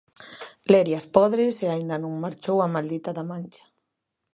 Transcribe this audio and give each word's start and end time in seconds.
Lerias 0.71 1.05
podres 1.15 1.55
e 1.65 1.67
aínda 1.69 1.95
non 2.03 2.21
marchou 2.23 2.57
a 2.61 2.71
maldita 2.75 3.09
da 3.17 3.27
mancha. 3.31 3.63